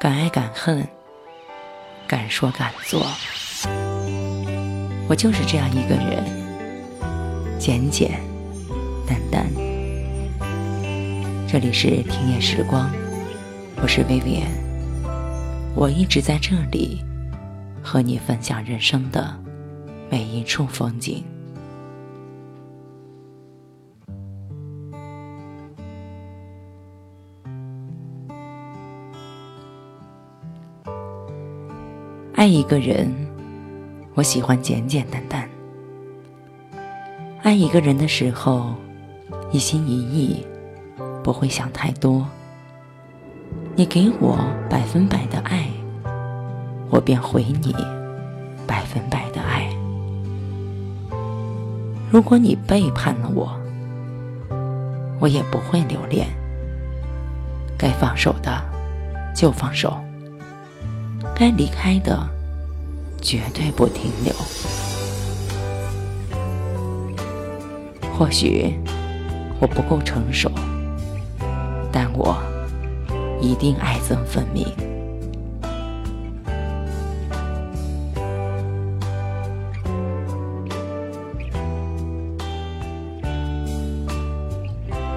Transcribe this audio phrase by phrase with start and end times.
[0.00, 0.86] 敢爱敢恨，
[2.06, 3.04] 敢说敢做，
[5.08, 6.24] 我就是这样一个人，
[7.58, 8.20] 简简
[9.08, 9.44] 单单。
[11.48, 12.88] 这里是听夜时光，
[13.82, 14.48] 我是薇薇安，
[15.74, 17.04] 我一直在这里
[17.82, 19.36] 和你分享人生的
[20.08, 21.24] 每一处风景。
[32.38, 33.12] 爱一个人，
[34.14, 35.50] 我喜欢简简单单。
[37.42, 38.76] 爱一个人的时候，
[39.50, 40.46] 一心一意，
[41.24, 42.24] 不会想太多。
[43.74, 44.38] 你给我
[44.70, 45.66] 百分百的爱，
[46.90, 47.74] 我便回你
[48.68, 49.68] 百分百的爱。
[52.08, 53.50] 如果你背叛了我，
[55.18, 56.28] 我也不会留恋。
[57.76, 58.62] 该放手的
[59.34, 59.98] 就放手。
[61.38, 62.28] 该离开的，
[63.20, 64.34] 绝对不停留。
[68.12, 68.74] 或许
[69.60, 70.50] 我不够成熟，
[71.92, 72.36] 但我
[73.40, 74.66] 一定爱憎分明。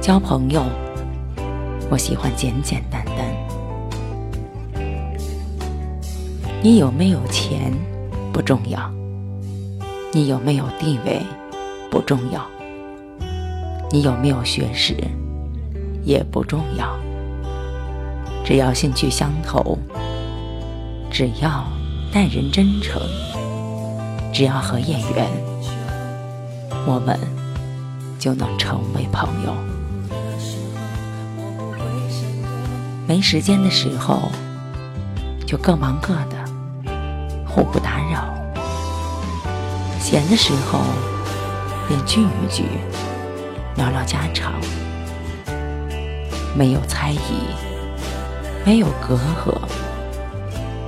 [0.00, 0.62] 交朋友，
[1.90, 3.03] 我喜欢简简单
[6.64, 7.70] 你有没有钱
[8.32, 8.90] 不重要，
[10.14, 11.20] 你有没有地位
[11.90, 12.42] 不重要，
[13.90, 14.96] 你有没有学识
[16.04, 16.98] 也不重要，
[18.46, 19.76] 只要兴趣相投，
[21.10, 21.66] 只要
[22.10, 22.98] 待人真诚，
[24.32, 25.28] 只要合眼缘，
[26.86, 27.20] 我们
[28.18, 29.54] 就能成为朋友。
[33.06, 34.32] 没时间的时候，
[35.46, 36.42] 就各忙各的。
[37.54, 38.34] 互不打扰，
[40.00, 40.80] 闲的时候
[41.86, 42.64] 便聚一聚，
[43.76, 44.54] 聊聊家常，
[46.52, 47.18] 没有猜疑，
[48.66, 49.56] 没有隔阂，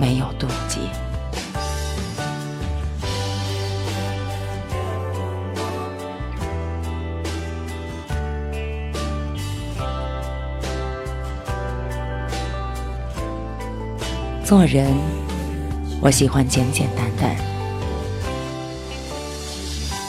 [0.00, 0.88] 没有妒忌。
[14.42, 15.23] 做人。
[16.04, 17.34] 我喜欢简简单单，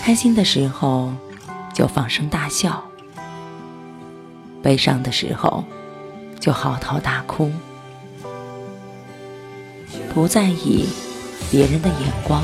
[0.00, 1.12] 开心的时候
[1.74, 2.82] 就放声大笑，
[4.62, 5.62] 悲伤的时候
[6.40, 7.52] 就嚎啕大哭，
[10.14, 10.88] 不在意
[11.50, 12.42] 别人的眼光，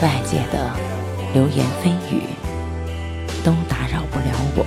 [0.00, 0.70] 外界的
[1.34, 2.22] 流言蜚语
[3.42, 4.64] 都打扰不了我，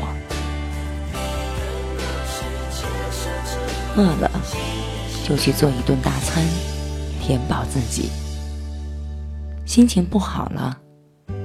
[3.95, 4.29] 饿了
[5.25, 6.43] 就去做一顿大餐。
[7.29, 8.09] 填饱自己，
[9.63, 10.75] 心情不好了，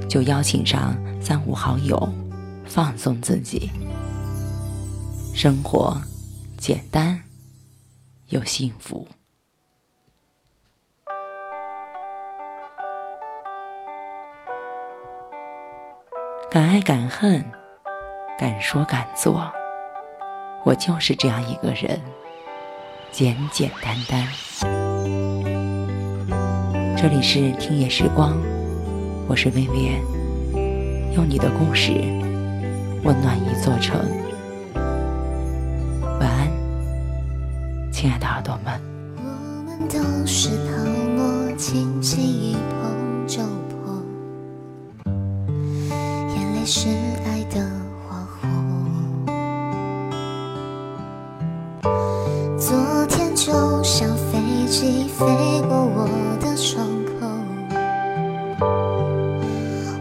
[0.09, 2.11] 就邀请上三五好友，
[2.65, 3.71] 放松自己。
[5.35, 5.95] 生活
[6.57, 7.23] 简单
[8.29, 9.07] 又幸福，
[16.51, 17.45] 敢爱敢恨，
[18.39, 19.53] 敢说敢做，
[20.65, 22.01] 我就是这样一个人，
[23.13, 24.94] 简简单单。
[26.97, 28.37] 这里是听夜时光，
[29.29, 30.01] 我是薇薇安，
[31.15, 31.93] 用你的故事
[33.03, 34.01] 温暖一座城。
[36.21, 36.49] 晚安，
[37.93, 38.81] 亲爱的耳朵们。
[39.17, 39.23] 我
[39.67, 40.85] 们都是泡
[41.17, 44.03] 沫，轻轻一碰就破，
[46.35, 46.89] 眼泪是
[47.27, 47.61] 爱的
[48.09, 48.49] 花火。
[52.57, 52.73] 昨
[53.07, 55.27] 天就像飞机飞
[55.69, 56.09] 过我
[56.41, 57.27] 的窗口。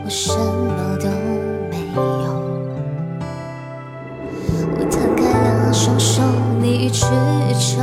[0.06, 1.10] 我什么都
[1.72, 2.02] 没有。
[4.78, 5.24] 我摊开
[5.58, 6.22] 了双手
[6.62, 7.82] 你予取予求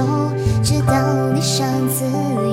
[0.62, 2.49] 直到你想自由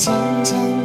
[0.00, 0.10] 渐
[0.42, 0.79] 渐